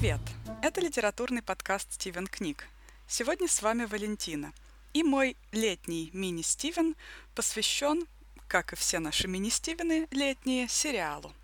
[0.00, 0.20] Привет!
[0.62, 2.64] Это литературный подкаст «Стивен книг».
[3.06, 4.54] Сегодня с вами Валентина.
[4.94, 6.96] И мой летний мини-Стивен
[7.34, 8.06] посвящен,
[8.48, 11.34] как и все наши мини-Стивены летние, сериалу.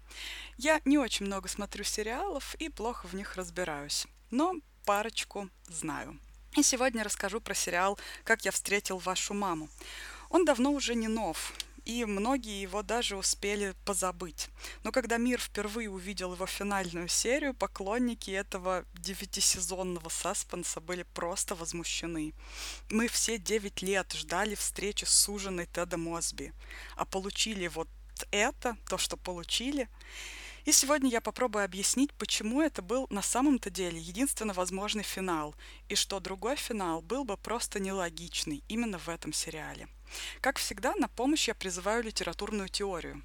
[0.56, 4.54] Я не очень много смотрю сериалов и плохо в них разбираюсь, но
[4.86, 6.18] парочку знаю.
[6.56, 9.68] И сегодня расскажу про сериал «Как я встретил вашу маму».
[10.30, 11.52] Он давно уже не нов,
[11.86, 14.48] и многие его даже успели позабыть.
[14.82, 22.34] Но когда мир впервые увидел его финальную серию, поклонники этого девятисезонного саспенса были просто возмущены.
[22.90, 26.52] Мы все девять лет ждали встречи с суженой Теда Мосби,
[26.96, 27.88] а получили вот
[28.32, 29.88] это, то, что получили.
[30.66, 35.54] И сегодня я попробую объяснить, почему это был на самом-то деле единственно возможный финал,
[35.88, 39.86] и что другой финал был бы просто нелогичный именно в этом сериале.
[40.40, 43.22] Как всегда, на помощь я призываю литературную теорию.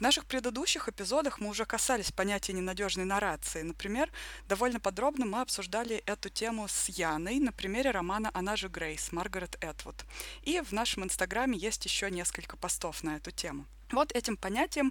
[0.00, 3.60] В наших предыдущих эпизодах мы уже касались понятия ненадежной нарации.
[3.60, 4.10] Например,
[4.48, 9.62] довольно подробно мы обсуждали эту тему с Яной на примере романа «Она же Грейс» Маргарет
[9.62, 9.96] Этвуд.
[10.42, 13.66] И в нашем инстаграме есть еще несколько постов на эту тему.
[13.92, 14.90] Вот этим понятием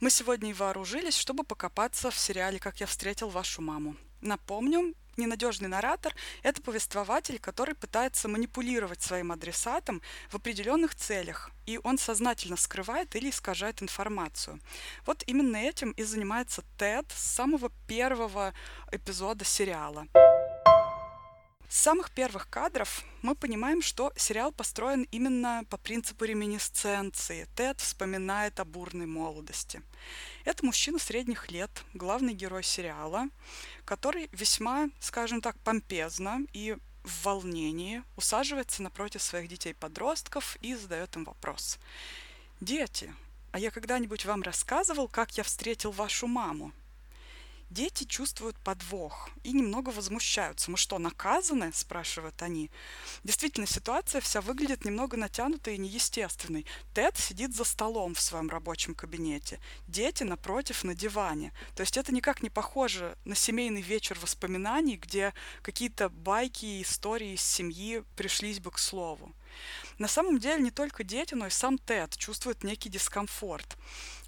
[0.00, 3.94] мы сегодня и вооружились, чтобы покопаться в сериале «Как я встретил вашу маму».
[4.22, 11.98] Напомню, ненадежный наратор– это повествователь, который пытается манипулировать своим адресатом в определенных целях, и он
[11.98, 14.60] сознательно скрывает или искажает информацию.
[15.04, 18.54] Вот именно этим и занимается Тед с самого первого
[18.90, 20.06] эпизода сериала.
[21.68, 27.46] С самых первых кадров мы понимаем, что сериал построен именно по принципу реминисценции.
[27.56, 29.82] Тед вспоминает о бурной молодости.
[30.46, 33.28] Это мужчина средних лет, главный герой сериала,
[33.84, 41.24] который весьма, скажем так, помпезно и в волнении усаживается напротив своих детей-подростков и задает им
[41.24, 41.78] вопрос.
[42.62, 43.14] «Дети,
[43.52, 46.72] а я когда-нибудь вам рассказывал, как я встретил вашу маму?»
[47.70, 50.70] Дети чувствуют подвох и немного возмущаются.
[50.70, 52.70] «Мы что, наказаны?»– спрашивают они.
[53.24, 56.64] Действительно, ситуация вся выглядит немного натянутой и неестественной.
[56.94, 59.60] Тед сидит за столом в своем рабочем кабинете.
[59.86, 61.52] Дети напротив на диване.
[61.76, 67.34] То есть это никак не похоже на семейный вечер воспоминаний, где какие-то байки и истории
[67.34, 69.34] из семьи пришлись бы к слову.
[69.98, 73.76] На самом деле не только дети, но и сам Тед чувствует некий дискомфорт.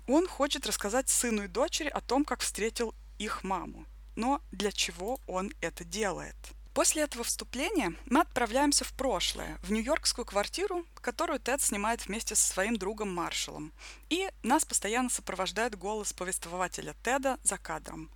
[0.06, 3.86] Он хочет рассказать сыну и дочери о том, как встретил их маму.
[4.16, 6.36] Но для чего он это делает?
[6.74, 12.46] После этого вступления мы отправляемся в прошлое, в нью-йоркскую квартиру, которую Тед снимает вместе со
[12.46, 13.72] своим другом Маршалом.
[14.08, 18.08] И нас постоянно сопровождает голос повествователя Теда за кадром.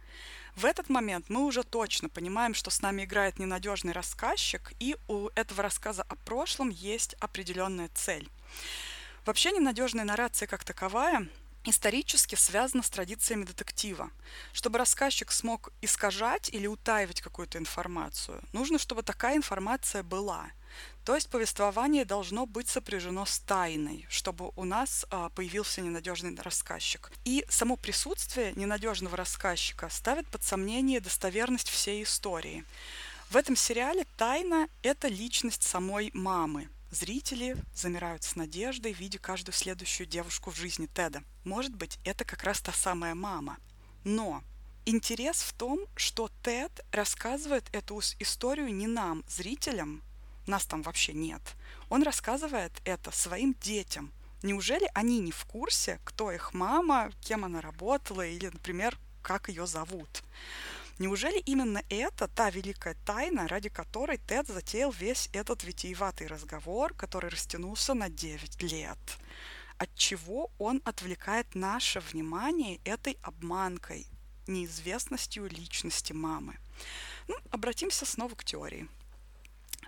[0.55, 5.29] В этот момент мы уже точно понимаем, что с нами играет ненадежный рассказчик, и у
[5.35, 8.31] этого рассказа о прошлом есть определенная цель.
[9.27, 11.29] Вообще ненадежная наррация как таковая
[11.65, 14.11] исторически связано с традициями детектива.
[14.53, 20.51] Чтобы рассказчик смог искажать или утаивать какую-то информацию, нужно, чтобы такая информация была.
[21.05, 27.13] То есть повествование должно быть сопряжено с тайной, чтобы у нас а, появился ненадежный рассказчик.
[27.25, 32.65] И само присутствие ненадежного рассказчика ставит под сомнение достоверность всей истории.
[33.31, 40.07] В этом сериале тайна– это личность самой мамы, Зрители замирают с надеждой, видя каждую следующую
[40.07, 41.25] девушку в жизни Теда.
[41.43, 43.57] Может быть, это как раз та самая мама.
[44.05, 44.45] Но
[44.87, 50.05] интерес в том, что Тед рассказывает эту историю не нам, зрителям,
[50.47, 51.43] нас там вообще нет.
[51.91, 54.13] Он рассказывает это своим детям.
[54.45, 59.67] Неужели они не в курсе, кто их мама, кем она работала или, например, как ее
[59.67, 60.23] зовут?
[60.99, 67.31] Неужели именно это та великая тайна, ради которой Тед затеял весь этот витиеватый разговор, который
[67.31, 68.99] растянулся на 9 лет?
[69.77, 74.07] От чего он отвлекает наше внимание этой обманкой,
[74.47, 76.57] неизвестностью личности мамы?
[77.27, 78.89] Ну, обратимся снова к теории.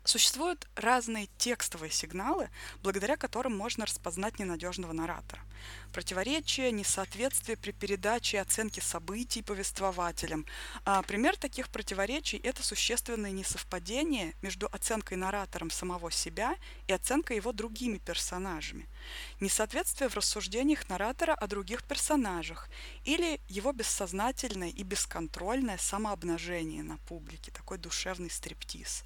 [0.06, 2.48] Существуют разные текстовые сигналы,
[2.80, 5.42] благодаря которым можно распознать ненадежного наратора.
[5.92, 10.46] Противоречия, несоответствие при передаче и оценке событий повествователям.
[10.84, 16.54] А пример таких противоречий– это существенное несовпадение между оценкой наратором самого себя
[16.86, 18.86] и оценкой его другими персонажами.
[19.40, 22.68] Несоответствие в рассуждениях наратора о других персонажах
[23.04, 29.02] или его бессознательное и бесконтрольное самообнажение на публике, такой душевный стриптиз.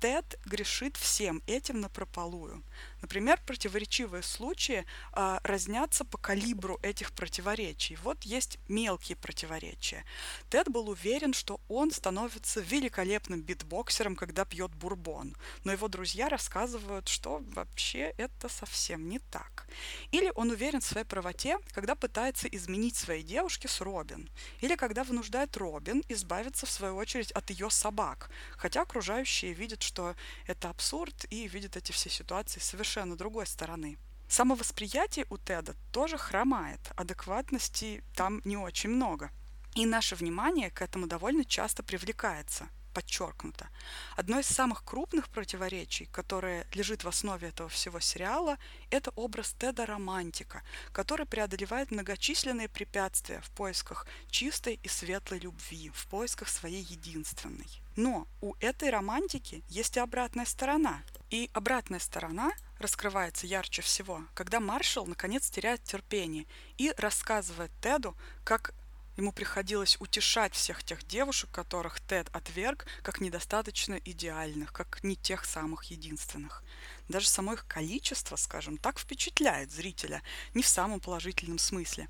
[0.00, 2.62] Тед грешит всем этим напропалую.
[3.02, 7.96] Например, противоречивые случаи а, разнятся по калибру этих противоречий.
[8.02, 10.04] Вот есть мелкие противоречия.
[10.50, 15.34] Тед был уверен, что он становится великолепным битбоксером, когда пьет бурбон.
[15.64, 19.66] Но его друзья рассказывают, что вообще это совсем не так.
[20.12, 24.28] Или он уверен в своей правоте, когда пытается изменить своей девушке с Робин.
[24.60, 28.30] Или когда вынуждает Робин избавиться, в свою очередь, от ее собак.
[28.56, 30.14] Хотя окружающие видят, что
[30.46, 33.98] это абсурд и видят эти все ситуации совершенно другой стороны.
[34.28, 39.30] Самовосприятие у Теда тоже хромает, адекватности там не очень много.
[39.74, 43.68] И наше внимание к этому довольно часто привлекается– подчеркнуто.
[44.16, 48.58] Одно из самых крупных противоречий, которое лежит в основе этого всего сериала,
[48.90, 50.62] это образ Теда романтика,
[50.92, 57.68] который преодолевает многочисленные препятствия в поисках чистой и светлой любви, в поисках своей единственной.
[57.96, 61.02] Но у этой романтики есть и обратная сторона.
[61.30, 66.46] И обратная сторона раскрывается ярче всего, когда Маршал наконец теряет терпение
[66.76, 68.74] и рассказывает Теду, как
[69.16, 75.44] Ему приходилось утешать всех тех девушек, которых Тед отверг, как недостаточно идеальных, как не тех
[75.44, 76.62] самых единственных.
[77.08, 80.22] Даже само их количество, скажем, так впечатляет зрителя,
[80.54, 82.08] не в самом положительном смысле.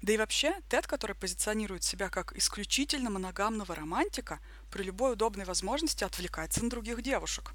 [0.00, 4.40] Да и вообще, Тед, который позиционирует себя как исключительно моногамного романтика,
[4.70, 7.52] при любой удобной возможности отвлекается на других девушек.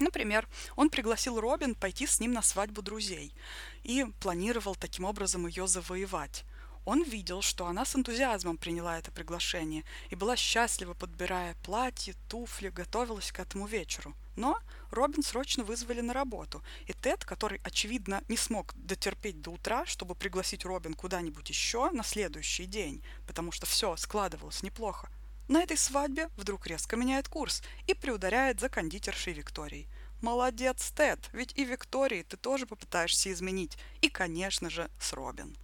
[0.00, 3.34] Например, он пригласил Робин пойти с ним на свадьбу друзей
[3.82, 6.44] и планировал таким образом ее завоевать.
[6.84, 12.70] Он видел, что она с энтузиазмом приняла это приглашение и была счастлива, подбирая платье, туфли,
[12.70, 14.14] готовилась к этому вечеру.
[14.36, 14.58] Но
[14.90, 20.14] Робин срочно вызвали на работу, и Тед, который, очевидно, не смог дотерпеть до утра, чтобы
[20.14, 25.10] пригласить Робин куда-нибудь еще на следующий день, потому что все складывалось неплохо,
[25.48, 29.88] на этой свадьбе вдруг резко меняет курс и приударяет за кондитершей Викторией.
[30.20, 33.78] Молодец, Тед, ведь и Виктории ты тоже попытаешься изменить.
[34.02, 35.56] И, конечно же, с Робин.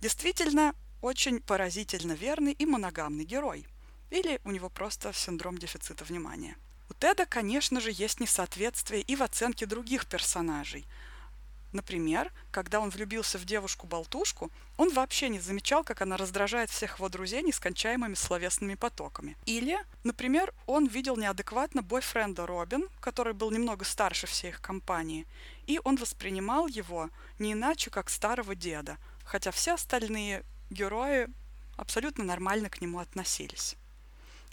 [0.00, 3.66] Действительно, очень поразительно верный и моногамный герой.
[4.10, 6.56] Или у него просто синдром дефицита внимания.
[6.90, 10.86] У Теда, конечно же, есть несоответствие и в оценке других персонажей.
[11.72, 17.08] Например, когда он влюбился в девушку-болтушку, он вообще не замечал, как она раздражает всех его
[17.08, 19.36] друзей нескончаемыми словесными потоками.
[19.44, 25.26] Или, например, он видел неадекватно бойфренда Робин, который был немного старше всей их компании,
[25.66, 31.28] и он воспринимал его не иначе, как старого деда, хотя все остальные герои
[31.76, 33.76] абсолютно нормально к нему относились.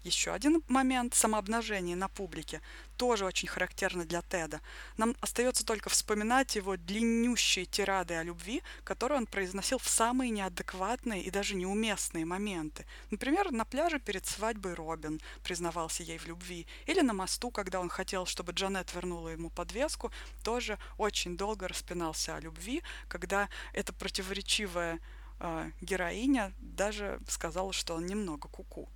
[0.05, 2.61] Еще один момент самообнажения на публике
[2.95, 4.61] тоже очень характерно для Теда.
[4.97, 11.23] Нам остается только вспоминать его длиннющие тирады о любви, которые он произносил в самые неадекватные
[11.23, 12.85] и даже неуместные моменты.
[13.09, 17.89] Например, на пляже перед свадьбой Робин признавался ей в любви, или на мосту, когда он
[17.89, 20.11] хотел, чтобы Джанет вернула ему подвеску,
[20.43, 24.99] тоже очень долго распинался о любви, когда эта противоречивая
[25.39, 28.81] э, героиня даже сказала, что он немного куку.
[28.81, 28.89] -ку.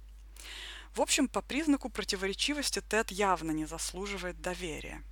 [0.93, 5.03] В общем, по признаку противоречивости Тед явно не заслуживает доверия.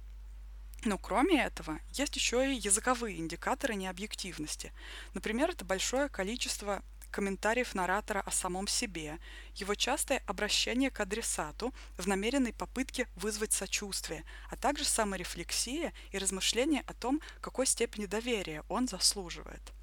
[0.83, 4.73] Но кроме этого, есть еще и языковые индикаторы необъективности.
[5.13, 9.19] Например, это большое количество комментариев наратора о самом себе,
[9.55, 16.83] его частое обращение к адресату в намеренной попытке вызвать сочувствие, а также саморефлексия и размышления
[16.85, 19.73] о том, какой степени доверия он заслуживает.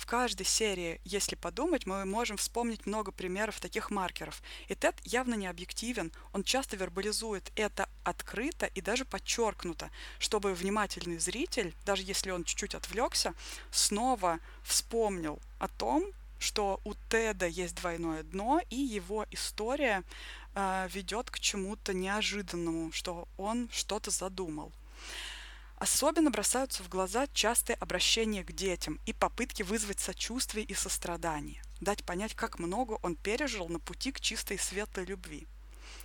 [0.00, 4.42] В каждой серии, если подумать, мы можем вспомнить много примеров таких маркеров.
[4.68, 11.18] И Тед явно не объективен, он часто вербализует это открыто и даже подчеркнуто, чтобы внимательный
[11.18, 13.34] зритель, даже если он чуть-чуть отвлекся,
[13.70, 16.06] снова вспомнил о том,
[16.38, 20.02] что у Теда есть двойное дно, и его история
[20.54, 24.72] э, ведет к чему-то неожиданному, что он что-то задумал.
[25.80, 32.04] Особенно бросаются в глаза частые обращения к детям и попытки вызвать сочувствие и сострадание, дать
[32.04, 35.48] понять, как много он пережил на пути к чистой и светлой любви.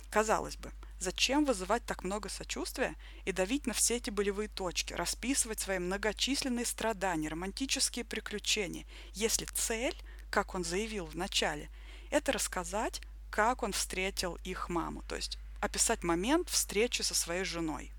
[0.08, 2.94] Казалось бы, зачем вызывать так много сочувствия
[3.26, 10.02] и давить на все эти болевые точки, расписывать свои многочисленные страдания, романтические приключения, если цель,
[10.30, 11.68] как он заявил в начале,
[12.10, 17.92] это рассказать, как он встретил их маму, то есть описать момент встречи со своей женой.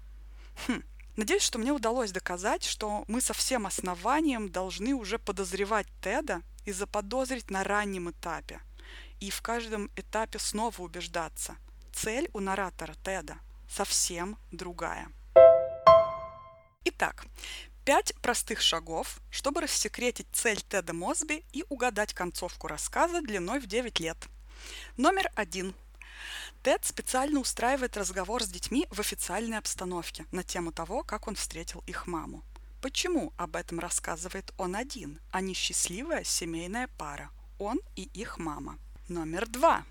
[0.66, 0.82] Хм,
[1.18, 6.72] Надеюсь, что мне удалось доказать, что мы со всем основанием должны уже подозревать Теда и
[6.72, 8.62] заподозрить на раннем этапе.
[9.20, 11.56] И в каждом этапе снова убеждаться.
[11.92, 15.10] Цель у наратора Теда совсем другая.
[16.86, 17.26] Итак,
[17.84, 24.00] пять простых шагов, чтобы рассекретить цель Теда Мосби и угадать концовку рассказа длиной в 9
[24.00, 24.18] лет.
[24.98, 25.74] Номер один–
[26.68, 31.82] Тед специально устраивает разговор с детьми в официальной обстановке на тему того, как он встретил
[31.88, 32.44] их маму.
[32.82, 38.78] Почему об этом рассказывает он один, а не счастливая семейная пара, он и их мама?
[39.08, 39.86] Номер два.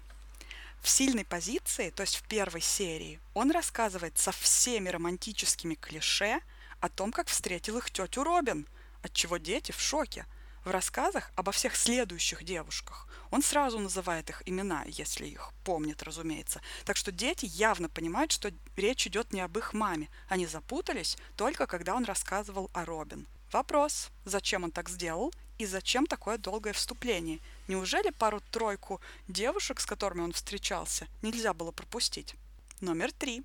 [0.83, 6.41] В сильной позиции, то есть в первой серии, он рассказывает со всеми романтическими клише
[6.81, 8.67] о том, как встретил их тетю Робин,
[9.03, 10.27] от чего дети в шоке.
[10.67, 16.61] В рассказах обо всех следующих девушках он сразу называет их имена, если их помнит, разумеется.
[16.85, 20.09] Так что дети явно понимают, что речь идет не об их маме.
[20.29, 23.29] Они запутались только когда он рассказывал о Робин.
[23.53, 27.39] Вопрос, зачем он так сделал и зачем такое долгое вступление?
[27.69, 32.35] Неужели пару-тройку девушек, с которыми он встречался, нельзя было пропустить?
[32.81, 33.45] Номер три.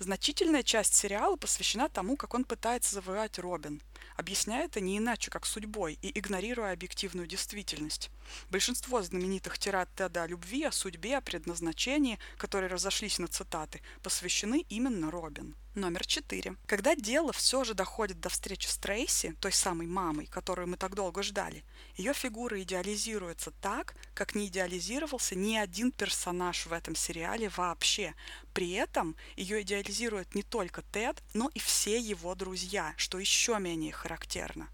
[0.00, 3.80] Значительная часть сериала посвящена тому, как он пытается завоевать Робин,
[4.16, 8.10] объясняя это не иначе, как судьбой и игнорируя объективную действительность.
[8.50, 14.64] Большинство знаменитых тират Теда о любви, о судьбе, о предназначении, которые разошлись на цитаты, посвящены
[14.68, 15.54] именно Робин.
[15.74, 16.56] Номер четыре.
[16.66, 20.94] Когда дело все же доходит до встречи с Трейси, той самой мамой, которую мы так
[20.94, 21.64] долго ждали,
[21.96, 28.14] ее фигура идеализируется так, как не идеализировался ни один персонаж в этом сериале вообще.
[28.52, 33.92] При этом ее идеализирует не только Тед, но и все его друзья, что еще менее
[33.92, 34.68] характерно.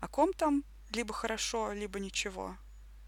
[0.00, 2.56] О ком там либо хорошо, либо ничего.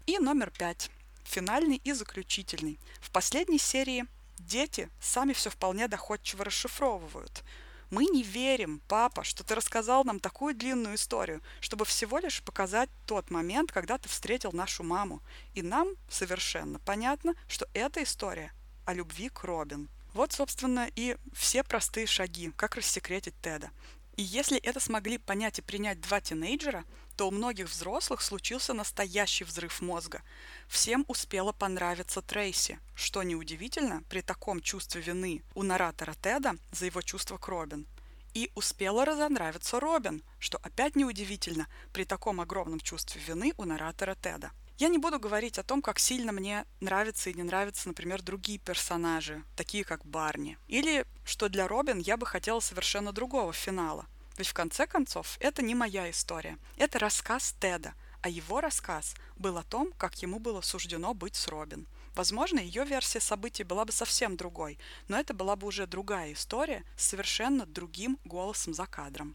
[0.05, 0.89] И номер пять.
[1.25, 2.79] Финальный и заключительный.
[3.01, 4.05] В последней серии
[4.37, 7.43] Дети сами все вполне доходчиво расшифровывают.
[7.89, 12.89] Мы не верим, папа, что ты рассказал нам такую длинную историю, чтобы всего лишь показать
[13.05, 15.21] тот момент, когда ты встретил нашу маму.
[15.53, 18.51] И нам совершенно понятно, что эта история
[18.85, 19.89] о любви к Робин.
[20.13, 23.69] Вот, собственно, и все простые шаги, как рассекретить Теда.
[24.17, 26.83] И если это смогли понять и принять два тинейджера,
[27.17, 30.21] то у многих взрослых случился настоящий взрыв мозга.
[30.67, 37.01] Всем успело понравиться Трейси, что неудивительно при таком чувстве вины у наратора Теда за его
[37.01, 37.87] чувство к Робин.
[38.35, 44.51] И успела разонравиться Робин, что опять неудивительно при таком огромном чувстве вины у наратора Теда.
[44.77, 48.59] Я не буду говорить о том, как сильно мне нравятся и не нравятся, например, другие
[48.59, 50.59] персонажи, такие как Барни.
[50.67, 54.05] Или что для Робин я бы хотела совершенно другого финала.
[54.37, 56.57] Ведь в конце концов это не моя история.
[56.77, 61.47] Это рассказ Теда, а его рассказ был о том, как ему было суждено быть с
[61.47, 61.87] Робин.
[62.15, 66.83] Возможно, ее версия событий была бы совсем другой, но это была бы уже другая история
[66.97, 69.33] с совершенно другим голосом за кадром.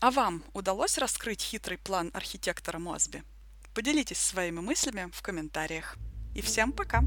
[0.00, 3.22] А вам удалось раскрыть хитрый план архитектора Мосби?
[3.74, 5.96] Поделитесь своими мыслями в комментариях.
[6.34, 7.02] И всем пока!